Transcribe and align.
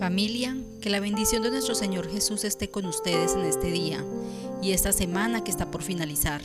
Familia, 0.00 0.56
que 0.80 0.88
la 0.88 0.98
bendición 0.98 1.42
de 1.42 1.50
nuestro 1.50 1.74
Señor 1.74 2.10
Jesús 2.10 2.44
esté 2.44 2.70
con 2.70 2.86
ustedes 2.86 3.34
en 3.34 3.44
este 3.44 3.70
día 3.70 4.02
y 4.62 4.72
esta 4.72 4.92
semana 4.92 5.44
que 5.44 5.50
está 5.50 5.70
por 5.70 5.82
finalizar. 5.82 6.40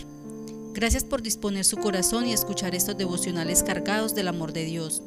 Gracias 0.74 1.06
por 1.06 1.22
disponer 1.22 1.64
su 1.64 1.78
corazón 1.78 2.28
y 2.28 2.34
escuchar 2.34 2.76
estos 2.76 2.98
devocionales 2.98 3.64
cargados 3.64 4.14
del 4.14 4.28
amor 4.28 4.52
de 4.52 4.66
Dios, 4.66 5.02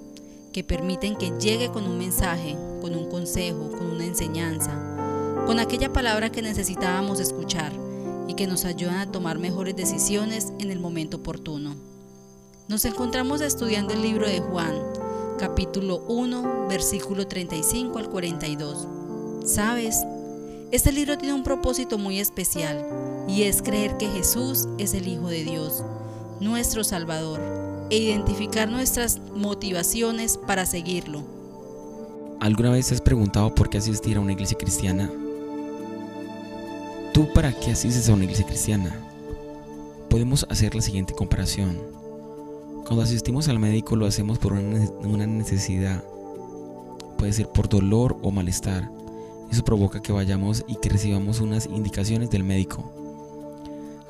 que 0.51 0.65
permiten 0.65 1.15
que 1.15 1.31
llegue 1.39 1.69
con 1.69 1.85
un 1.85 1.99
mensaje, 1.99 2.57
con 2.81 2.95
un 2.95 3.11
consejo, 3.11 3.71
con 3.71 3.91
una 3.91 4.07
enseñanza, 4.07 4.73
con 5.45 5.59
aquella 5.59 5.93
palabra 5.93 6.33
que 6.33 6.41
necesitábamos 6.41 7.21
escuchar 7.21 7.75
y 8.29 8.33
que 8.33 8.47
nos 8.47 8.65
ayudan 8.65 8.97
a 8.97 9.13
tomar 9.13 9.39
mejores 9.39 9.77
decisiones 9.77 10.55
en 10.59 10.71
el 10.71 10.81
momento 10.81 11.19
oportuno. 11.19 11.77
Nos 12.67 12.87
encontramos 12.87 13.43
estudiando 13.43 13.93
el 13.93 14.01
libro 14.01 14.27
de 14.27 14.41
Juan, 14.41 14.75
capítulo 15.39 16.03
1, 16.09 16.67
versículo 16.69 17.27
35 17.27 17.99
al 17.99 18.11
42. 18.11 18.87
¿Sabes? 19.47 20.05
Este 20.71 20.93
libro 20.93 21.17
tiene 21.17 21.33
un 21.33 21.45
propósito 21.45 21.97
muy 21.97 22.21
especial 22.21 22.85
y 23.27 23.45
es 23.45 23.63
creer 23.63 23.97
que 23.97 24.09
Jesús 24.09 24.69
es 24.77 24.93
el 24.93 25.09
Hijo 25.09 25.29
de 25.29 25.45
Dios, 25.45 25.83
nuestro 26.41 26.85
Salvador, 26.85 27.41
e 27.89 27.97
identificar 27.97 28.69
nuestras 28.69 29.19
motivaciones 29.35 30.37
para 30.37 30.67
seguirlo. 30.67 31.23
¿Alguna 32.41 32.71
vez 32.71 32.89
te 32.89 32.95
has 32.95 33.01
preguntado 33.01 33.55
por 33.55 33.71
qué 33.71 33.79
asistir 33.79 34.19
a 34.19 34.21
una 34.21 34.33
iglesia 34.33 34.59
cristiana? 34.59 35.11
¿Tú 37.15 37.33
para 37.33 37.53
qué 37.53 37.71
asistes 37.71 38.09
a 38.09 38.13
una 38.13 38.25
iglesia 38.25 38.45
cristiana? 38.45 38.95
Podemos 40.11 40.47
hacer 40.51 40.75
la 40.75 40.83
siguiente 40.83 41.15
comparación. 41.15 41.98
Cuando 42.89 43.05
asistimos 43.05 43.47
al 43.49 43.59
médico 43.59 43.97
lo 43.97 44.07
hacemos 44.07 44.39
por 44.39 44.55
una 44.55 45.27
necesidad. 45.27 46.03
Puede 47.19 47.35
ser 47.35 47.51
por 47.51 47.69
dolor 47.69 48.17
o 48.23 48.31
malestar. 48.31 48.91
Eso 49.53 49.63
provoca 49.63 50.01
que 50.01 50.11
vayamos 50.11 50.65
y 50.67 50.77
que 50.77 50.89
recibamos 50.89 51.41
unas 51.41 51.67
indicaciones 51.67 52.31
del 52.31 52.45
médico. 52.45 52.91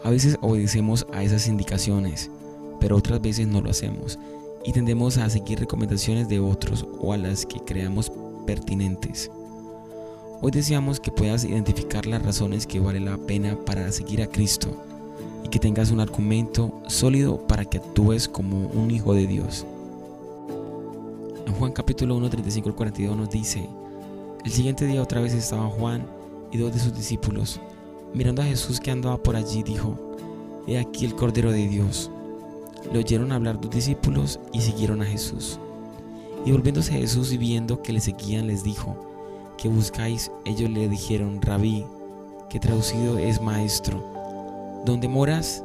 A 0.05 0.11
veces 0.11 0.39
obedecemos 0.43 1.09
a 1.13 1.25
esas 1.25 1.49
indicaciones, 1.49 2.31
pero 2.79 2.97
otras 2.97 3.21
veces 3.21 3.49
no 3.49 3.61
lo 3.61 3.71
hacemos 3.71 4.17
y 4.65 4.71
tendemos 4.71 5.19
a 5.19 5.29
seguir 5.29 5.59
recomendaciones 5.59 6.29
de 6.29 6.39
otros 6.39 6.87
o 7.01 7.13
a 7.13 7.17
las 7.17 7.47
que 7.47 7.59
creamos 7.59 8.13
pertinentes. 8.47 9.29
Hoy 10.41 10.53
deseamos 10.53 11.01
que 11.01 11.11
puedas 11.11 11.43
identificar 11.43 12.07
las 12.07 12.23
razones 12.23 12.65
que 12.65 12.79
vale 12.79 13.01
la 13.01 13.19
pena 13.19 13.59
para 13.67 13.91
seguir 13.91 14.23
a 14.23 14.29
Cristo 14.29 14.85
y 15.45 15.49
que 15.49 15.59
tengas 15.59 15.91
un 15.91 16.01
argumento 16.01 16.81
sólido 16.87 17.47
para 17.47 17.65
que 17.65 17.79
actúes 17.79 18.29
como 18.29 18.67
un 18.69 18.91
hijo 18.91 19.15
de 19.15 19.27
Dios. 19.27 19.67
En 21.47 21.53
Juan 21.55 21.73
capítulo 21.73 22.17
1, 22.17 22.31
35 22.31 22.69
al 22.69 22.75
42 22.75 23.17
nos 23.17 23.31
dice, 23.31 23.69
el 24.45 24.53
siguiente 24.53 24.87
día 24.87 25.03
otra 25.03 25.21
vez 25.21 25.35
estaban 25.35 25.71
Juan 25.71 26.07
y 26.53 26.59
dos 26.59 26.73
de 26.73 26.79
sus 26.79 26.95
discípulos. 26.95 27.61
Mirando 28.15 28.41
a 28.41 28.47
Jesús 28.47 28.81
que 28.81 28.91
andaba 28.91 29.19
por 29.19 29.37
allí, 29.37 29.63
dijo, 29.63 29.97
He 30.67 30.79
aquí 30.79 31.05
el 31.05 31.15
Cordero 31.15 31.51
de 31.51 31.67
Dios. 31.67 32.11
Le 32.93 32.99
oyeron 32.99 33.33
hablar 33.33 33.61
dos 33.61 33.71
discípulos 33.71 34.39
y 34.53 34.61
siguieron 34.61 35.03
a 35.03 35.07
Jesús. 35.07 35.59
Y 36.45 36.53
volviéndose 36.53 36.95
a 36.95 36.99
Jesús 36.99 37.33
y 37.33 37.39
viendo 37.39 37.83
que 37.83 37.93
le 37.93 38.01
seguían, 38.01 38.47
les 38.47 38.63
dijo, 38.63 38.97
¿qué 39.59 39.69
buscáis? 39.69 40.31
Ellos 40.45 40.71
le 40.71 40.89
dijeron, 40.89 41.43
Rabí, 41.43 41.85
que 42.49 42.61
traducido 42.61 43.19
es 43.19 43.43
maestro. 43.43 44.18
¿Dónde 44.85 45.09
moras? 45.09 45.65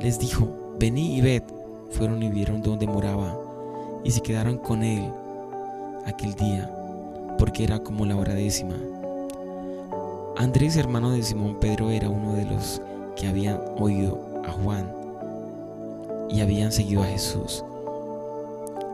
Les 0.00 0.18
dijo, 0.18 0.48
vení 0.78 1.16
y 1.16 1.20
ved. 1.20 1.42
Fueron 1.90 2.22
y 2.22 2.28
vieron 2.28 2.62
dónde 2.62 2.86
moraba 2.86 3.36
y 4.04 4.10
se 4.10 4.20
quedaron 4.20 4.58
con 4.58 4.82
él 4.82 5.12
aquel 6.06 6.34
día, 6.34 6.70
porque 7.38 7.64
era 7.64 7.80
como 7.80 8.06
la 8.06 8.16
hora 8.16 8.34
décima. 8.34 8.76
Andrés, 10.36 10.76
hermano 10.76 11.10
de 11.10 11.22
Simón 11.22 11.56
Pedro, 11.60 11.90
era 11.90 12.08
uno 12.08 12.32
de 12.32 12.44
los 12.46 12.80
que 13.16 13.28
habían 13.28 13.60
oído 13.78 14.18
a 14.46 14.52
Juan 14.52 14.90
y 16.30 16.40
habían 16.40 16.72
seguido 16.72 17.02
a 17.02 17.06
Jesús. 17.06 17.64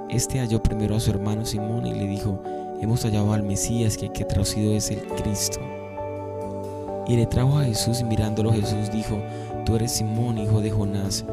Este 0.09 0.41
halló 0.41 0.63
primero 0.63 0.97
a 0.97 1.01
su 1.01 1.11
hermano 1.11 1.45
Simón 1.45 1.87
y 1.87 1.93
le 1.93 2.07
dijo, 2.07 2.41
hemos 2.81 3.03
hallado 3.03 3.33
al 3.33 3.43
Mesías 3.43 3.97
que, 3.97 4.11
que 4.11 4.25
traducido 4.25 4.73
es 4.73 4.91
el 4.91 5.01
Cristo. 5.23 5.61
Y 7.09 7.15
le 7.15 7.27
trajo 7.27 7.59
a 7.59 7.65
Jesús 7.65 8.01
y 8.01 8.05
mirándolo 8.05 8.53
Jesús 8.53 8.91
dijo, 8.93 9.23
tú 9.65 9.77
eres 9.77 9.93
Simón, 9.93 10.39
hijo 10.39 10.61
de 10.61 10.71
Jonás, 10.71 11.25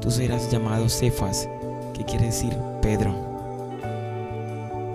tú 0.00 0.10
serás 0.10 0.50
llamado 0.50 0.88
Cefas, 0.88 1.46
que 1.92 2.04
quiere 2.04 2.26
decir 2.26 2.56
Pedro. 2.80 3.14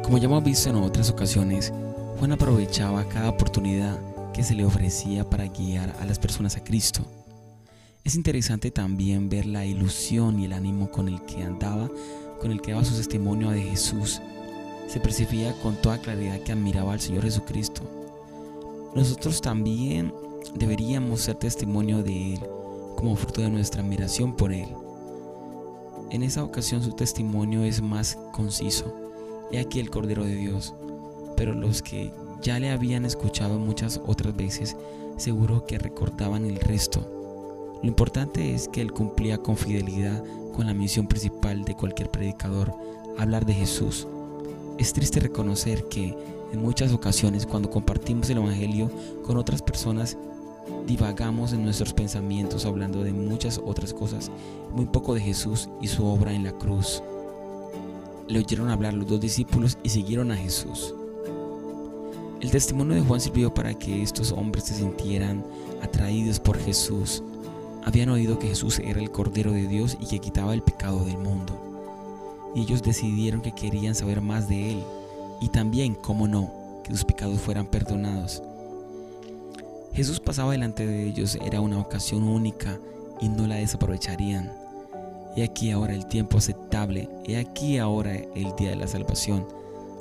Como 0.03 0.17
ya 0.17 0.25
hemos 0.25 0.43
visto 0.43 0.69
en 0.69 0.77
otras 0.77 1.11
ocasiones, 1.11 1.71
Juan 2.17 2.31
aprovechaba 2.31 3.07
cada 3.07 3.29
oportunidad 3.29 3.99
que 4.33 4.43
se 4.43 4.55
le 4.55 4.65
ofrecía 4.65 5.29
para 5.29 5.45
guiar 5.45 5.95
a 5.99 6.05
las 6.05 6.17
personas 6.17 6.57
a 6.57 6.63
Cristo. 6.63 7.01
Es 8.03 8.15
interesante 8.15 8.71
también 8.71 9.29
ver 9.29 9.45
la 9.45 9.65
ilusión 9.65 10.39
y 10.39 10.45
el 10.45 10.53
ánimo 10.53 10.89
con 10.89 11.07
el 11.07 11.21
que 11.23 11.43
andaba, 11.43 11.89
con 12.39 12.51
el 12.51 12.61
que 12.61 12.71
daba 12.71 12.83
su 12.83 12.95
testimonio 12.95 13.51
de 13.51 13.61
Jesús. 13.61 14.21
Se 14.87 14.99
percibía 14.99 15.53
con 15.61 15.75
toda 15.75 15.99
claridad 15.99 16.39
que 16.39 16.51
admiraba 16.51 16.93
al 16.93 16.99
Señor 16.99 17.23
Jesucristo 17.23 18.04
nosotros 18.95 19.41
también 19.41 20.13
deberíamos 20.53 21.21
ser 21.21 21.35
testimonio 21.35 22.01
de 22.01 22.35
Él 22.35 22.39
como 22.95 23.15
fruto 23.17 23.41
de 23.41 23.49
nuestra 23.49 23.81
admiración 23.81 24.35
por 24.35 24.53
Él. 24.53 24.69
En 26.11 26.23
esa 26.23 26.43
ocasión 26.43 26.81
su 26.81 26.93
testimonio 26.93 27.63
es 27.63 27.81
más 27.81 28.17
conciso. 28.31 28.93
He 29.51 29.59
aquí 29.59 29.81
el 29.81 29.89
Cordero 29.89 30.23
de 30.23 30.35
Dios. 30.35 30.73
Pero 31.35 31.53
los 31.53 31.81
que 31.81 32.13
ya 32.41 32.57
le 32.57 32.71
habían 32.71 33.03
escuchado 33.03 33.59
muchas 33.59 33.99
otras 34.05 34.33
veces, 34.35 34.77
seguro 35.17 35.65
que 35.65 35.77
recordaban 35.77 36.45
el 36.45 36.55
resto. 36.55 37.77
Lo 37.81 37.89
importante 37.89 38.55
es 38.55 38.69
que 38.69 38.81
él 38.81 38.93
cumplía 38.93 39.37
con 39.37 39.57
fidelidad 39.57 40.23
con 40.53 40.67
la 40.67 40.73
misión 40.73 41.07
principal 41.07 41.65
de 41.65 41.75
cualquier 41.75 42.09
predicador, 42.09 42.73
hablar 43.17 43.45
de 43.45 43.53
Jesús. 43.53 44.07
Es 44.77 44.91
triste 44.91 45.21
reconocer 45.21 45.87
que 45.87 46.17
en 46.51 46.61
muchas 46.61 46.91
ocasiones 46.91 47.45
cuando 47.45 47.69
compartimos 47.69 48.29
el 48.29 48.37
Evangelio 48.37 48.91
con 49.23 49.37
otras 49.37 49.61
personas, 49.61 50.17
divagamos 50.85 51.53
en 51.53 51.63
nuestros 51.63 51.93
pensamientos 51.93 52.65
hablando 52.65 53.03
de 53.03 53.13
muchas 53.13 53.59
otras 53.63 53.93
cosas, 53.93 54.31
muy 54.73 54.85
poco 54.85 55.13
de 55.13 55.21
Jesús 55.21 55.69
y 55.81 55.87
su 55.87 56.05
obra 56.05 56.33
en 56.33 56.43
la 56.43 56.51
cruz. 56.51 57.01
Le 58.27 58.39
oyeron 58.39 58.69
hablar 58.69 58.93
los 58.93 59.07
dos 59.07 59.21
discípulos 59.21 59.77
y 59.81 59.89
siguieron 59.89 60.31
a 60.31 60.35
Jesús. 60.35 60.93
El 62.41 62.51
testimonio 62.51 62.95
de 62.95 63.01
Juan 63.01 63.21
sirvió 63.21 63.53
para 63.53 63.73
que 63.73 64.03
estos 64.03 64.33
hombres 64.33 64.65
se 64.65 64.75
sintieran 64.75 65.45
atraídos 65.81 66.39
por 66.39 66.57
Jesús. 66.57 67.23
Habían 67.85 68.09
oído 68.09 68.39
que 68.39 68.49
Jesús 68.49 68.79
era 68.79 68.99
el 68.99 69.09
Cordero 69.09 69.51
de 69.53 69.67
Dios 69.67 69.97
y 70.01 70.07
que 70.07 70.19
quitaba 70.19 70.53
el 70.53 70.61
pecado 70.61 71.05
del 71.05 71.17
mundo. 71.17 71.64
Y 72.55 72.61
ellos 72.61 72.81
decidieron 72.81 73.41
que 73.41 73.51
querían 73.51 73.93
saber 73.93 74.21
más 74.21 74.47
de 74.47 74.71
Él 74.71 74.83
y 75.41 75.49
también, 75.49 75.95
cómo 75.95 76.27
no, 76.27 76.51
que 76.83 76.91
sus 76.91 77.03
pecados 77.03 77.39
fueran 77.39 77.67
perdonados. 77.67 78.41
Jesús 79.93 80.19
pasaba 80.19 80.51
delante 80.51 80.85
de 80.85 81.05
ellos, 81.05 81.37
era 81.45 81.61
una 81.61 81.79
ocasión 81.79 82.23
única 82.23 82.79
y 83.21 83.29
no 83.29 83.47
la 83.47 83.55
desaprovecharían. 83.55 84.51
He 85.35 85.43
aquí 85.43 85.71
ahora 85.71 85.93
el 85.93 86.05
tiempo 86.05 86.37
aceptable, 86.37 87.09
he 87.25 87.37
aquí 87.37 87.77
ahora 87.77 88.15
el 88.15 88.55
día 88.57 88.71
de 88.71 88.75
la 88.75 88.87
salvación. 88.87 89.45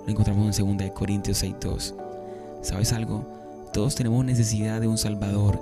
Lo 0.04 0.10
encontramos 0.10 0.58
en 0.58 0.76
2 0.76 0.90
Corintios 0.92 1.42
6.2. 1.42 1.94
¿Sabes 2.62 2.92
algo? 2.92 3.24
Todos 3.72 3.94
tenemos 3.94 4.24
necesidad 4.24 4.80
de 4.80 4.86
un 4.86 4.98
Salvador. 4.98 5.60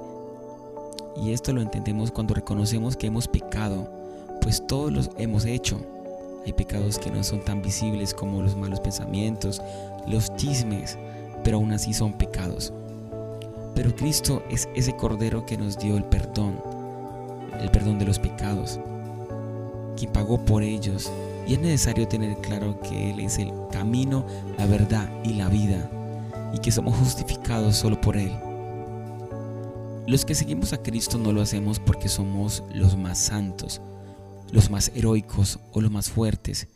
Y 1.16 1.32
esto 1.32 1.52
lo 1.52 1.60
entendemos 1.60 2.10
cuando 2.10 2.34
reconocemos 2.34 2.96
que 2.96 3.06
hemos 3.06 3.28
pecado, 3.28 3.90
pues 4.40 4.66
todos 4.66 4.92
los 4.92 5.10
hemos 5.18 5.44
hecho. 5.44 5.80
Hay 6.44 6.52
pecados 6.52 6.98
que 6.98 7.10
no 7.10 7.22
son 7.22 7.40
tan 7.40 7.62
visibles 7.62 8.12
como 8.12 8.42
los 8.42 8.56
malos 8.56 8.80
pensamientos, 8.80 9.62
los 10.06 10.34
chismes, 10.36 10.98
pero 11.44 11.58
aún 11.58 11.72
así 11.72 11.92
son 11.94 12.12
pecados. 12.12 12.72
Pero 13.74 13.94
Cristo 13.94 14.42
es 14.50 14.68
ese 14.74 14.94
Cordero 14.96 15.46
que 15.46 15.56
nos 15.56 15.78
dio 15.78 15.96
el 15.96 16.04
perdón, 16.04 16.60
el 17.60 17.70
perdón 17.70 17.98
de 17.98 18.06
los 18.06 18.18
pecados, 18.18 18.80
quien 19.96 20.12
pagó 20.12 20.44
por 20.44 20.62
ellos. 20.62 21.10
Y 21.46 21.54
es 21.54 21.60
necesario 21.60 22.06
tener 22.06 22.36
claro 22.36 22.78
que 22.80 23.10
Él 23.10 23.20
es 23.20 23.38
el 23.38 23.52
camino, 23.70 24.24
la 24.58 24.66
verdad 24.66 25.08
y 25.24 25.34
la 25.34 25.48
vida, 25.48 25.90
y 26.52 26.58
que 26.58 26.70
somos 26.70 26.96
justificados 26.96 27.76
solo 27.76 28.00
por 28.00 28.16
Él. 28.16 28.32
Los 30.06 30.24
que 30.24 30.34
seguimos 30.34 30.72
a 30.72 30.82
Cristo 30.82 31.18
no 31.18 31.32
lo 31.32 31.42
hacemos 31.42 31.78
porque 31.78 32.08
somos 32.08 32.62
los 32.72 32.96
más 32.96 33.18
santos, 33.18 33.80
los 34.52 34.70
más 34.70 34.92
heroicos 34.94 35.58
o 35.72 35.80
los 35.80 35.90
más 35.90 36.10
fuertes, 36.10 36.68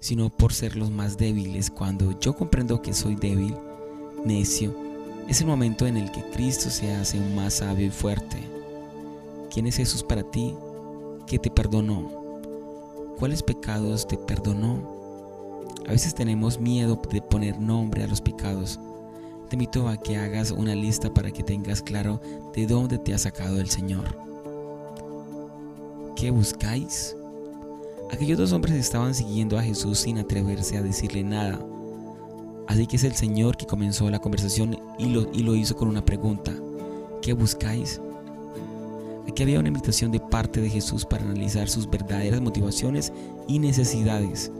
sino 0.00 0.30
por 0.30 0.52
ser 0.52 0.76
los 0.76 0.90
más 0.90 1.16
débiles. 1.18 1.70
Cuando 1.70 2.18
yo 2.18 2.34
comprendo 2.34 2.82
que 2.82 2.94
soy 2.94 3.14
débil, 3.14 3.54
necio, 4.24 4.74
es 5.28 5.40
el 5.42 5.46
momento 5.46 5.86
en 5.86 5.98
el 5.98 6.10
que 6.10 6.22
Cristo 6.30 6.70
se 6.70 6.92
hace 6.94 7.20
más 7.20 7.54
sabio 7.54 7.86
y 7.86 7.90
fuerte. 7.90 8.38
¿Quién 9.52 9.66
es 9.66 9.76
Jesús 9.76 10.02
para 10.02 10.22
ti? 10.22 10.54
¿Qué 11.26 11.38
te 11.38 11.50
perdonó? 11.50 12.10
¿Cuáles 13.18 13.42
pecados 13.42 14.08
te 14.08 14.16
perdonó? 14.16 14.96
A 15.86 15.92
veces 15.92 16.14
tenemos 16.14 16.58
miedo 16.58 17.00
de 17.10 17.20
poner 17.20 17.60
nombre 17.60 18.04
a 18.04 18.06
los 18.06 18.20
pecados. 18.20 18.80
te 19.48 19.56
invito 19.56 19.88
a 19.88 19.96
que 19.96 20.16
hagas 20.16 20.50
una 20.50 20.74
lista 20.74 21.12
para 21.12 21.30
que 21.30 21.42
tengas 21.42 21.82
claro 21.82 22.20
de 22.54 22.66
dónde 22.66 22.98
te 22.98 23.14
ha 23.14 23.18
sacado 23.18 23.60
el 23.60 23.68
Señor. 23.68 24.16
¿Qué 26.16 26.30
buscáis? 26.30 27.14
Aquellos 28.10 28.38
dos 28.38 28.52
hombres 28.52 28.74
estaban 28.74 29.14
siguiendo 29.14 29.58
a 29.58 29.62
Jesús 29.62 29.98
sin 29.98 30.18
atreverse 30.18 30.78
a 30.78 30.82
decirle 30.82 31.22
nada. 31.22 31.60
Así 32.66 32.86
que 32.86 32.96
es 32.96 33.04
el 33.04 33.14
Señor 33.14 33.56
que 33.56 33.66
comenzó 33.66 34.08
la 34.10 34.18
conversación 34.18 34.78
y 34.98 35.06
lo, 35.06 35.30
y 35.32 35.42
lo 35.42 35.54
hizo 35.54 35.76
con 35.76 35.88
una 35.88 36.04
pregunta. 36.04 36.52
¿Qué 37.20 37.32
buscáis? 37.32 38.00
Aquí 39.28 39.42
había 39.42 39.60
una 39.60 39.68
invitación 39.68 40.10
de 40.10 40.20
parte 40.20 40.60
de 40.60 40.70
Jesús 40.70 41.04
para 41.04 41.24
analizar 41.24 41.68
sus 41.68 41.88
verdaderas 41.88 42.40
motivaciones 42.40 43.12
y 43.46 43.58
necesidades. 43.58 44.50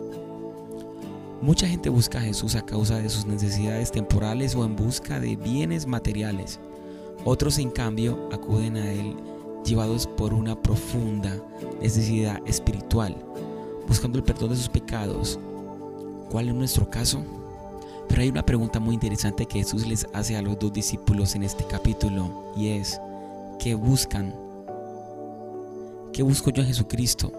Mucha 1.40 1.66
gente 1.66 1.88
busca 1.88 2.18
a 2.18 2.22
Jesús 2.22 2.54
a 2.54 2.66
causa 2.66 2.98
de 2.98 3.08
sus 3.08 3.24
necesidades 3.24 3.90
temporales 3.92 4.54
o 4.54 4.64
en 4.64 4.76
busca 4.76 5.20
de 5.20 5.36
bienes 5.36 5.86
materiales. 5.86 6.60
Otros, 7.24 7.58
en 7.58 7.70
cambio, 7.70 8.28
acuden 8.32 8.76
a 8.76 8.92
Él 8.92 9.16
llevados 9.64 10.06
por 10.06 10.34
una 10.34 10.60
profunda 10.60 11.36
necesidad 11.80 12.40
espiritual, 12.46 13.16
buscando 13.86 14.18
el 14.18 14.24
perdón 14.24 14.50
de 14.50 14.56
sus 14.56 14.68
pecados. 14.68 15.38
¿Cuál 16.30 16.48
es 16.48 16.54
nuestro 16.54 16.88
caso? 16.90 17.22
Pero 18.08 18.22
hay 18.22 18.28
una 18.28 18.44
pregunta 18.44 18.80
muy 18.80 18.94
interesante 18.94 19.46
que 19.46 19.58
Jesús 19.58 19.86
les 19.86 20.06
hace 20.12 20.36
a 20.36 20.42
los 20.42 20.58
dos 20.58 20.72
discípulos 20.72 21.34
en 21.34 21.42
este 21.42 21.64
capítulo 21.64 22.52
y 22.56 22.68
es, 22.68 23.00
¿qué 23.58 23.74
buscan? 23.74 24.34
¿Qué 26.12 26.22
busco 26.22 26.50
yo 26.50 26.62
en 26.62 26.68
Jesucristo? 26.68 27.32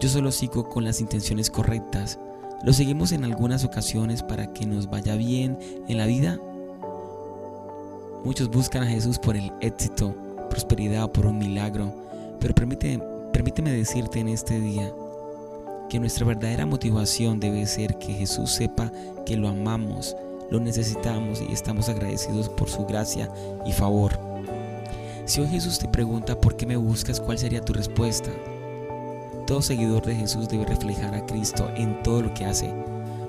Yo 0.00 0.08
solo 0.08 0.30
sigo 0.32 0.68
con 0.68 0.84
las 0.84 1.00
intenciones 1.00 1.50
correctas 1.50 2.18
¿Lo 2.64 2.72
seguimos 2.72 3.12
en 3.12 3.24
algunas 3.24 3.62
ocasiones 3.62 4.22
para 4.22 4.54
que 4.54 4.64
nos 4.64 4.88
vaya 4.88 5.16
bien 5.16 5.58
en 5.86 5.98
la 5.98 6.06
vida? 6.06 6.40
Muchos 8.24 8.48
buscan 8.48 8.84
a 8.84 8.86
Jesús 8.86 9.18
por 9.18 9.36
el 9.36 9.52
éxito, 9.60 10.14
prosperidad 10.54 11.10
por 11.10 11.26
un 11.26 11.36
milagro, 11.36 11.92
pero 12.38 12.54
permíteme, 12.54 13.02
permíteme 13.32 13.72
decirte 13.72 14.20
en 14.20 14.28
este 14.28 14.60
día 14.60 14.88
que 15.90 15.98
nuestra 15.98 16.24
verdadera 16.24 16.64
motivación 16.64 17.40
debe 17.40 17.66
ser 17.66 17.98
que 17.98 18.12
Jesús 18.12 18.52
sepa 18.52 18.92
que 19.26 19.36
lo 19.36 19.48
amamos, 19.48 20.14
lo 20.52 20.60
necesitamos 20.60 21.42
y 21.42 21.52
estamos 21.52 21.88
agradecidos 21.88 22.48
por 22.48 22.70
su 22.70 22.86
gracia 22.86 23.28
y 23.66 23.72
favor. 23.72 24.16
Si 25.24 25.40
hoy 25.40 25.48
Jesús 25.48 25.80
te 25.80 25.88
pregunta 25.88 26.40
por 26.40 26.56
qué 26.56 26.66
me 26.66 26.76
buscas, 26.76 27.20
¿cuál 27.20 27.36
sería 27.36 27.64
tu 27.64 27.72
respuesta? 27.72 28.30
Todo 29.48 29.60
seguidor 29.60 30.06
de 30.06 30.14
Jesús 30.14 30.48
debe 30.48 30.66
reflejar 30.66 31.16
a 31.16 31.26
Cristo 31.26 31.68
en 31.74 32.00
todo 32.04 32.22
lo 32.22 32.32
que 32.32 32.44
hace. 32.44 32.72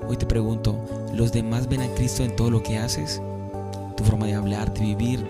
Hoy 0.07 0.16
te 0.16 0.27
pregunto, 0.27 0.77
¿los 1.12 1.31
demás 1.31 1.68
ven 1.68 1.81
a 1.81 1.92
Cristo 1.95 2.24
en 2.24 2.36
todo 2.36 2.51
lo 2.51 2.62
que 2.62 2.77
haces? 2.77 3.19
¿Tu 3.98 4.04
forma 4.04 4.27
de 4.27 4.36
hablar, 4.36 4.72
de 4.75 4.81
vivir, 4.81 5.27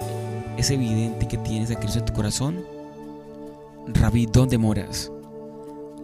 es 0.58 0.72
evidente 0.72 1.28
que 1.28 1.38
tienes 1.38 1.72
a 1.72 1.76
Cristo 1.76 2.00
en 2.00 2.06
tu 2.06 2.14
corazón? 2.14 2.66
Rabí, 3.88 4.26
¿dónde 4.26 4.58
moras? 4.58 5.12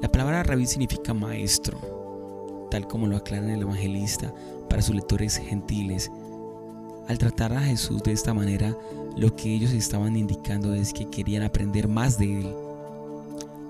La 0.02 0.10
palabra 0.12 0.44
rabí 0.44 0.66
significa 0.66 1.14
maestro, 1.14 2.68
tal 2.70 2.88
como 2.88 3.08
lo 3.08 3.18
aclara 3.18 3.54
el 3.54 3.62
evangelista 3.62 4.34
para 4.70 4.82
sus 4.82 4.96
lectores 4.96 5.38
gentiles. 5.38 6.12
Al 7.08 7.18
tratar 7.18 7.54
a 7.54 7.62
Jesús 7.62 8.02
de 8.04 8.12
esta 8.12 8.34
manera, 8.34 8.76
lo 9.18 9.36
que 9.36 9.54
ellos 9.54 9.72
estaban 9.72 10.16
indicando 10.16 10.74
es 10.74 10.94
que 10.94 11.10
querían 11.10 11.44
aprender 11.44 11.88
más 11.88 12.18
de 12.18 12.40
Él 12.40 12.56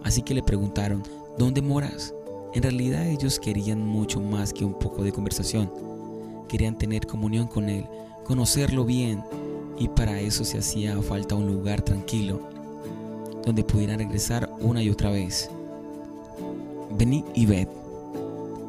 Así 0.04 0.22
que 0.24 0.34
le 0.34 0.44
preguntaron, 0.44 1.04
¿dónde 1.38 1.62
moras? 1.62 2.14
En 2.54 2.64
realidad 2.64 3.08
ellos 3.08 3.40
querían 3.40 3.86
mucho 3.86 4.20
más 4.20 4.52
que 4.52 4.66
un 4.66 4.74
poco 4.74 5.04
de 5.04 5.12
conversación. 5.12 5.72
Querían 6.50 6.78
tener 6.78 7.06
comunión 7.06 7.48
con 7.48 7.70
Él, 7.70 7.88
conocerlo 8.26 8.84
bien, 8.84 9.24
y 9.82 9.88
para 9.88 10.20
eso 10.20 10.46
se 10.46 10.60
hacía 10.60 11.02
falta 11.02 11.34
un 11.34 11.48
lugar 11.48 11.82
tranquilo, 11.82 12.40
donde 13.44 13.64
pudieran 13.64 13.98
regresar 13.98 14.48
una 14.60 14.84
y 14.84 14.92
otra 14.92 15.10
vez. 15.10 15.50
Venid 16.96 17.24
y 17.34 17.48
ved. 17.48 17.68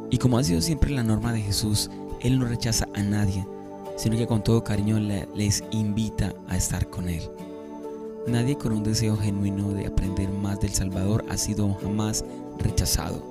Y 0.08 0.16
como 0.16 0.38
ha 0.38 0.44
sido 0.44 0.62
siempre 0.62 0.90
la 0.90 1.02
norma 1.02 1.34
de 1.34 1.42
Jesús, 1.42 1.90
Él 2.20 2.38
no 2.38 2.46
rechaza 2.46 2.88
a 2.94 3.02
nadie, 3.02 3.46
sino 3.96 4.16
que 4.16 4.26
con 4.26 4.42
todo 4.42 4.64
cariño 4.64 4.98
les 5.34 5.62
invita 5.70 6.32
a 6.48 6.56
estar 6.56 6.88
con 6.88 7.10
Él. 7.10 7.22
Nadie 8.26 8.56
con 8.56 8.72
un 8.72 8.82
deseo 8.82 9.18
genuino 9.18 9.68
de 9.74 9.88
aprender 9.88 10.30
más 10.30 10.60
del 10.60 10.72
Salvador 10.72 11.26
ha 11.28 11.36
sido 11.36 11.74
jamás 11.74 12.24
rechazado. 12.58 13.22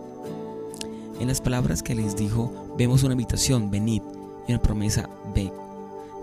En 1.19 1.27
las 1.27 1.41
palabras 1.41 1.81
que 1.81 1.95
les 1.95 2.15
dijo 2.15 2.51
vemos 2.77 3.01
una 3.01 3.13
invitación, 3.13 3.71
venid, 3.71 4.03
y 4.47 4.51
una 4.51 4.61
promesa, 4.61 5.09
ve. 5.33 5.51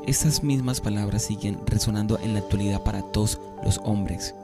Estas 0.09 0.43
mismas 0.43 0.81
palabras 0.81 1.21
siguen 1.21 1.59
resonando 1.67 2.19
en 2.23 2.33
la 2.33 2.39
actualidad 2.39 2.83
para 2.83 3.03
todos 3.03 3.39
los 3.63 3.79
hombres. 3.85 4.35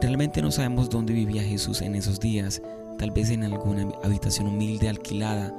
Realmente 0.00 0.40
no 0.40 0.50
sabemos 0.50 0.88
dónde 0.88 1.12
vivía 1.12 1.42
Jesús 1.42 1.82
en 1.82 1.94
esos 1.94 2.18
días, 2.20 2.62
tal 2.96 3.10
vez 3.10 3.28
en 3.28 3.44
alguna 3.44 3.86
habitación 4.02 4.46
humilde 4.46 4.88
alquilada, 4.88 5.54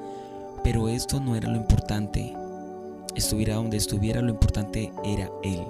pero 0.63 0.89
esto 0.89 1.19
no 1.19 1.35
era 1.35 1.47
lo 1.47 1.57
importante. 1.57 2.33
Estuviera 3.13 3.53
donde 3.53 3.77
estuviera, 3.77 4.19
lo 4.19 4.31
importante 4.31 4.91
era 5.03 5.29
Él. 5.43 5.63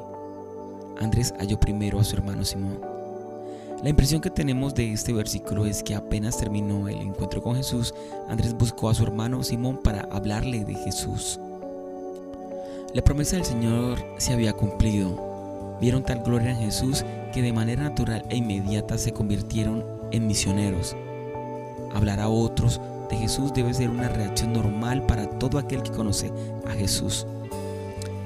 Andrés 1.01 1.34
halló 1.38 1.60
primero 1.60 2.00
a 2.00 2.06
su 2.06 2.16
hermano 2.16 2.46
Simón. 2.46 2.80
La 3.84 3.89
impresión 3.89 4.22
que 4.22 4.30
tenemos 4.30 4.74
de 4.74 4.94
este 4.94 5.12
versículo 5.12 5.66
es 5.66 5.84
que 5.84 5.96
apenas 5.96 6.38
terminó 6.38 6.88
el 6.88 7.01
encuentro 7.01 7.44
con 7.44 7.57
Jesús, 7.57 7.94
Andrés 8.30 8.54
buscó 8.57 8.88
a 8.88 8.96
su 8.96 9.04
hermano 9.04 9.44
Simón 9.44 9.81
para 9.84 10.07
hablarle 10.13 10.63
de 10.63 10.75
Jesús. 10.75 11.42
La 12.94 13.04
promesa 13.04 13.38
del 13.38 13.45
Señor 13.45 13.98
se 14.19 14.34
había 14.34 14.54
cumplido. 14.54 15.78
Vieron 15.81 16.04
tal 16.04 16.22
gloria 16.24 16.51
en 16.51 16.57
Jesús 16.57 17.04
que 17.34 17.42
de 17.42 17.51
manera 17.51 17.81
natural 17.81 18.24
e 18.30 18.38
inmediata 18.38 19.00
se 19.00 19.12
convirtieron 19.12 19.84
en 20.12 20.28
misioneros. 20.28 20.95
Hablar 21.95 22.19
a 22.19 22.30
otros 22.30 22.80
de 23.10 23.18
Jesús 23.18 23.51
debe 23.51 23.74
ser 23.74 23.90
una 23.90 24.10
reacción 24.10 24.54
normal 24.54 25.07
para 25.07 25.28
todo 25.40 25.57
aquel 25.57 25.81
que 25.81 25.90
conoce 25.90 26.31
a 26.68 26.74
Jesús. 26.74 27.25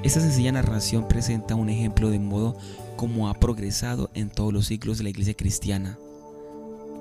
Esta 0.04 0.20
sencilla 0.20 0.52
narración 0.52 1.08
presenta 1.08 1.56
un 1.56 1.70
ejemplo 1.70 2.10
de 2.10 2.20
modo 2.20 2.58
como 2.98 3.30
ha 3.30 3.36
progresado 3.36 4.10
en 4.16 4.30
todos 4.30 4.52
los 4.52 4.66
siglos 4.66 4.98
de 4.98 5.06
la 5.06 5.12
iglesia 5.12 5.34
cristiana. 5.34 5.98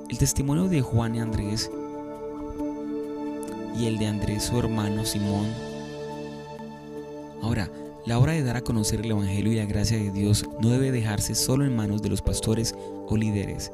El 0.08 0.18
testimonio 0.18 0.68
de 0.68 0.82
Juan 0.82 1.16
y 1.16 1.20
Andrés 1.20 1.68
y 3.76 3.86
el 3.86 3.98
de 3.98 4.06
Andrés 4.06 4.44
su 4.44 4.56
hermano 4.56 5.04
Simón. 5.04 5.65
Ahora, 7.42 7.70
la 8.04 8.18
hora 8.18 8.32
de 8.32 8.42
dar 8.42 8.56
a 8.56 8.62
conocer 8.62 9.00
el 9.00 9.10
Evangelio 9.10 9.52
y 9.52 9.56
la 9.56 9.66
gracia 9.66 9.96
de 9.96 10.10
Dios 10.10 10.44
no 10.60 10.70
debe 10.70 10.92
dejarse 10.92 11.34
solo 11.34 11.64
en 11.64 11.74
manos 11.74 12.02
de 12.02 12.08
los 12.08 12.22
pastores 12.22 12.74
o 13.08 13.16
líderes, 13.16 13.70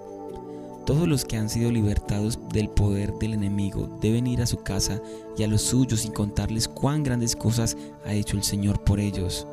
todos 0.86 1.06
los 1.06 1.24
que 1.24 1.36
han 1.36 1.48
sido 1.48 1.70
libertados 1.70 2.40
del 2.52 2.68
poder 2.68 3.12
del 3.14 3.34
enemigo 3.34 3.88
deben 4.00 4.26
ir 4.26 4.42
a 4.42 4.46
su 4.46 4.62
casa 4.62 5.00
y 5.38 5.44
a 5.44 5.46
los 5.46 5.62
suyos 5.62 6.04
y 6.04 6.10
contarles 6.10 6.66
cuán 6.66 7.04
grandes 7.04 7.36
cosas 7.36 7.76
ha 8.04 8.12
hecho 8.12 8.36
el 8.36 8.42
Señor 8.42 8.82
por 8.82 8.98
ellos. 8.98 9.46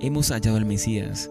Hemos 0.00 0.30
hallado 0.30 0.56
al 0.56 0.64
Mesías. 0.64 1.28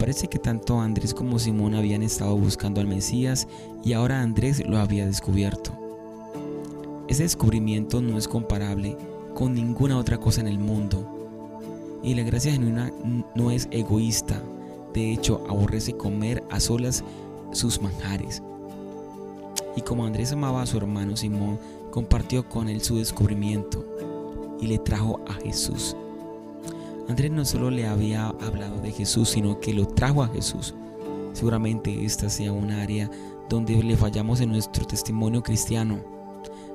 Parece 0.00 0.26
que 0.26 0.40
tanto 0.40 0.80
Andrés 0.80 1.14
como 1.14 1.38
Simón 1.38 1.76
habían 1.76 2.02
estado 2.02 2.36
buscando 2.36 2.80
al 2.80 2.88
Mesías 2.88 3.46
y 3.84 3.92
ahora 3.92 4.22
Andrés 4.22 4.66
lo 4.66 4.78
había 4.78 5.06
descubierto. 5.06 5.70
Ese 7.06 7.22
descubrimiento 7.22 8.02
no 8.02 8.18
es 8.18 8.26
comparable 8.26 8.96
con 9.36 9.52
ninguna 9.52 9.98
otra 9.98 10.16
cosa 10.16 10.40
en 10.40 10.48
el 10.48 10.58
mundo. 10.58 12.00
Y 12.02 12.14
la 12.14 12.22
gracia 12.22 12.52
genuina 12.52 12.90
no 13.34 13.50
es 13.50 13.68
egoísta. 13.70 14.42
De 14.94 15.12
hecho, 15.12 15.44
aborrece 15.46 15.94
comer 15.94 16.42
a 16.50 16.58
solas 16.58 17.04
sus 17.52 17.82
manjares. 17.82 18.42
Y 19.76 19.82
como 19.82 20.06
Andrés 20.06 20.32
amaba 20.32 20.62
a 20.62 20.66
su 20.66 20.78
hermano 20.78 21.18
Simón, 21.18 21.58
compartió 21.90 22.48
con 22.48 22.70
él 22.70 22.80
su 22.80 22.96
descubrimiento 22.96 23.84
y 24.58 24.68
le 24.68 24.78
trajo 24.78 25.20
a 25.28 25.34
Jesús. 25.34 25.94
Andrés 27.06 27.30
no 27.30 27.44
solo 27.44 27.70
le 27.70 27.86
había 27.86 28.28
hablado 28.28 28.80
de 28.80 28.90
Jesús, 28.90 29.28
sino 29.28 29.60
que 29.60 29.74
lo 29.74 29.86
trajo 29.86 30.22
a 30.22 30.28
Jesús. 30.28 30.74
Seguramente 31.34 32.06
esta 32.06 32.30
sea 32.30 32.52
un 32.52 32.70
área 32.70 33.10
donde 33.50 33.82
le 33.82 33.98
fallamos 33.98 34.40
en 34.40 34.48
nuestro 34.50 34.86
testimonio 34.86 35.42
cristiano. 35.42 36.15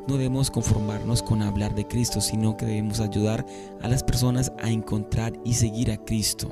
No 0.08 0.16
debemos 0.16 0.50
conformarnos 0.50 1.22
con 1.22 1.42
hablar 1.42 1.76
de 1.76 1.88
Cristo, 1.88 2.22
sino 2.22 2.58
que 2.58 2.66
debemos 2.66 3.00
ayudar 3.00 3.46
a 3.82 3.88
las 3.88 4.04
personas 4.04 4.52
a 4.62 4.70
encontrar 4.70 5.34
y 5.46 5.54
seguir 5.54 5.92
a 5.92 5.98
Cristo. 5.98 6.50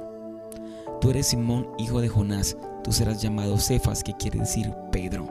Tú 1.02 1.10
eres 1.10 1.28
Simón, 1.28 1.68
hijo 1.78 2.02
de 2.02 2.10
Jonás, 2.10 2.58
tú 2.84 2.92
serás 2.92 3.22
llamado 3.22 3.58
Cefas, 3.58 4.04
que 4.04 4.14
quiere 4.14 4.40
decir 4.40 4.74
Pedro. 4.92 5.28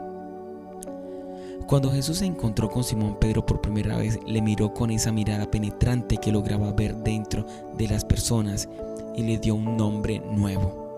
Cuando 1.67 1.91
Jesús 1.91 2.17
se 2.17 2.25
encontró 2.25 2.67
con 2.67 2.83
Simón 2.83 3.17
Pedro 3.19 3.45
por 3.45 3.61
primera 3.61 3.95
vez, 3.95 4.19
le 4.25 4.41
miró 4.41 4.73
con 4.73 4.89
esa 4.89 5.11
mirada 5.11 5.49
penetrante 5.51 6.17
que 6.17 6.31
lograba 6.31 6.71
ver 6.71 6.95
dentro 6.95 7.45
de 7.77 7.87
las 7.87 8.03
personas 8.03 8.67
y 9.15 9.21
le 9.21 9.37
dio 9.37 9.53
un 9.53 9.77
nombre 9.77 10.19
nuevo. 10.19 10.89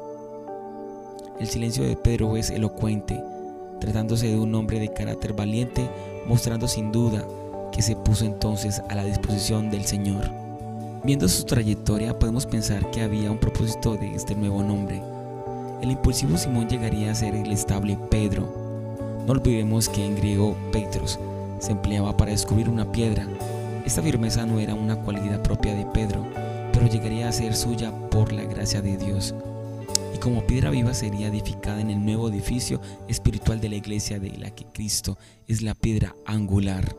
El 1.42 1.48
silencio 1.48 1.84
de 1.84 1.98
Pedro 1.98 2.38
es 2.38 2.50
elocuente, 2.52 3.22
tratándose 3.82 4.28
de 4.28 4.40
un 4.40 4.56
hombre 4.56 4.80
de 4.80 4.94
carácter 4.94 5.34
valiente, 5.34 5.90
mostrando 6.28 6.68
sin 6.68 6.92
duda 6.92 7.26
que 7.72 7.82
se 7.82 7.96
puso 7.96 8.26
entonces 8.26 8.82
a 8.90 8.96
la 8.96 9.04
disposición 9.04 9.70
del 9.70 9.86
Señor. 9.86 10.30
Viendo 11.04 11.28
su 11.28 11.46
trayectoria 11.46 12.18
podemos 12.18 12.46
pensar 12.46 12.90
que 12.92 13.02
había 13.02 13.32
un 13.32 13.40
propósito 13.40 13.96
de 13.96 14.14
este 14.14 14.36
nuevo 14.36 14.62
nombre. 14.62 15.02
El 15.82 15.92
impulsivo 15.92 16.38
Simón 16.38 16.68
llegaría 16.70 17.12
a 17.12 17.16
ser 17.16 17.34
el 17.34 17.52
estable 17.52 17.98
Pedro. 18.10 18.48
No 19.26 19.34
olvidemos 19.34 19.90
que 19.90 20.06
en 20.06 20.16
griego 20.16 20.56
Petros 20.72 21.20
se 21.60 21.72
empleaba 21.72 22.16
para 22.16 22.32
descubrir 22.32 22.70
una 22.70 22.92
piedra. 22.92 23.28
Esta 23.86 24.02
firmeza 24.02 24.46
no 24.46 24.60
era 24.60 24.76
una 24.76 24.96
cualidad 24.96 25.42
propia 25.42 25.74
de 25.74 25.86
Pedro, 25.88 26.24
pero 26.72 26.88
llegaría 26.88 27.28
a 27.28 27.32
ser 27.32 27.56
suya 27.56 27.92
por 28.10 28.32
la 28.32 28.44
gracia 28.44 28.82
de 28.82 28.98
Dios. 28.98 29.34
Como 30.22 30.46
piedra 30.46 30.70
viva 30.70 30.94
sería 30.94 31.28
edificada 31.28 31.82
en 31.82 31.90
el 31.90 32.06
nuevo 32.06 32.30
edificio 32.30 32.80
espiritual 33.08 33.60
de 33.60 33.70
la 33.70 33.76
iglesia 33.76 34.20
de 34.20 34.30
la 34.38 34.52
que 34.52 34.66
Cristo 34.66 35.18
es 35.48 35.62
la 35.64 35.74
piedra 35.74 36.16
angular 36.26 36.96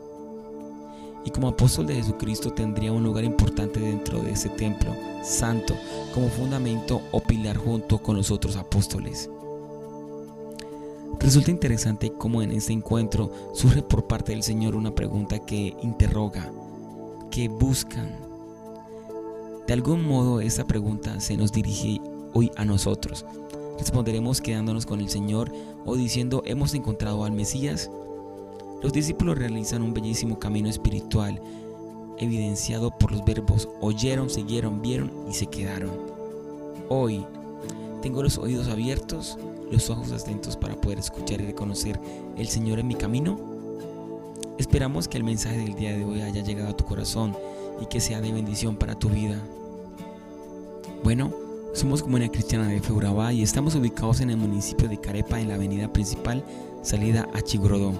y 1.25 1.29
como 1.29 1.47
apóstol 1.47 1.87
de 1.87 1.95
Jesucristo 1.95 2.51
tendría 2.51 2.91
un 2.91 3.03
lugar 3.03 3.23
importante 3.23 3.79
dentro 3.79 4.21
de 4.21 4.31
ese 4.31 4.49
templo 4.49 4.93
santo 5.23 5.75
como 6.13 6.27
fundamento 6.27 7.01
o 7.11 7.21
pilar 7.21 7.57
junto 7.57 7.99
con 7.99 8.17
los 8.17 8.29
otros 8.29 8.57
apóstoles. 8.57 9.29
Resulta 11.19 11.51
interesante 11.51 12.11
cómo 12.11 12.41
en 12.41 12.51
este 12.51 12.73
encuentro 12.73 13.31
surge 13.53 13.81
por 13.81 14.07
parte 14.07 14.33
del 14.33 14.43
Señor 14.43 14.75
una 14.75 14.93
pregunta 14.93 15.39
que 15.39 15.73
interroga, 15.81 16.51
que 17.31 17.47
buscan. 17.47 18.17
De 19.65 19.73
algún 19.73 20.05
modo 20.05 20.41
esa 20.41 20.65
pregunta 20.65 21.21
se 21.21 21.37
nos 21.37 21.53
dirige 21.53 22.01
hoy 22.33 22.51
a 22.55 22.65
nosotros. 22.65 23.25
Responderemos 23.77 24.41
quedándonos 24.41 24.85
con 24.85 24.99
el 24.99 25.09
Señor 25.09 25.51
o 25.85 25.95
diciendo 25.95 26.43
hemos 26.45 26.73
encontrado 26.73 27.25
al 27.25 27.31
Mesías 27.31 27.89
los 28.83 28.91
discípulos 28.91 29.37
realizan 29.37 29.81
un 29.81 29.93
bellísimo 29.93 30.37
camino 30.37 30.67
espiritual 30.67 31.41
evidenciado 32.17 32.91
por 32.91 33.13
los 33.13 33.23
verbos 33.23 33.69
oyeron, 33.79 34.29
siguieron, 34.29 34.81
vieron 34.81 35.09
y 35.29 35.33
se 35.33 35.47
quedaron. 35.47 35.91
Hoy 36.89 37.25
tengo 38.01 38.21
los 38.21 38.37
oídos 38.37 38.67
abiertos, 38.67 39.37
los 39.71 39.89
ojos 39.89 40.11
atentos 40.11 40.57
para 40.57 40.75
poder 40.75 40.99
escuchar 40.99 41.39
y 41.39 41.45
reconocer 41.45 41.97
el 42.35 42.49
Señor 42.49 42.79
en 42.79 42.87
mi 42.87 42.95
camino. 42.95 43.39
Esperamos 44.57 45.07
que 45.07 45.17
el 45.17 45.23
mensaje 45.23 45.59
del 45.59 45.75
día 45.75 45.95
de 45.95 46.03
hoy 46.03 46.21
haya 46.21 46.43
llegado 46.43 46.71
a 46.71 46.77
tu 46.77 46.83
corazón 46.83 47.37
y 47.81 47.85
que 47.85 48.01
sea 48.01 48.19
de 48.19 48.33
bendición 48.33 48.75
para 48.75 48.99
tu 48.99 49.07
vida. 49.07 49.41
Bueno, 51.05 51.31
somos 51.73 52.03
Comunidad 52.03 52.31
Cristiana 52.31 52.67
de 52.67 52.79
Feurabá 52.79 53.33
y 53.33 53.41
estamos 53.41 53.73
ubicados 53.75 54.21
en 54.21 54.29
el 54.29 54.37
municipio 54.37 54.87
de 54.87 54.99
Carepa 54.99 55.39
en 55.39 55.49
la 55.49 55.55
avenida 55.55 55.91
principal 55.91 56.43
salida 56.83 57.27
a 57.33 57.41
Chigorodó. 57.41 57.93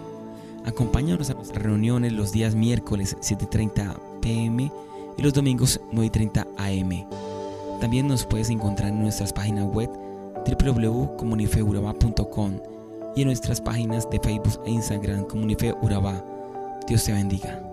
Acompáñanos 0.65 1.29
a 1.29 1.33
nuestras 1.33 1.61
reuniones 1.61 2.13
los 2.13 2.31
días 2.31 2.55
miércoles 2.55 3.17
7.30 3.21 4.21
pm 4.21 4.71
y 5.17 5.21
los 5.21 5.33
domingos 5.33 5.81
9.30 5.91 6.47
am. 6.57 7.09
También 7.81 8.07
nos 8.07 8.25
puedes 8.25 8.49
encontrar 8.49 8.87
en 8.89 9.01
nuestras 9.01 9.33
páginas 9.33 9.65
web 9.65 9.89
www.comunifeuraba.com 10.45 12.53
y 13.15 13.21
en 13.21 13.27
nuestras 13.27 13.59
páginas 13.59 14.09
de 14.09 14.19
Facebook 14.19 14.61
e 14.65 14.71
Instagram 14.71 15.25
Comunife 15.25 15.75
Urabá. 15.81 16.23
Dios 16.87 17.03
te 17.03 17.11
bendiga. 17.11 17.72